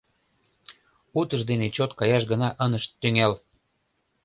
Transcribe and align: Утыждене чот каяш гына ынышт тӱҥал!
Утыждене 1.19 1.67
чот 1.75 1.91
каяш 1.99 2.23
гына 2.31 2.49
ынышт 2.65 2.89
тӱҥал! 3.01 3.33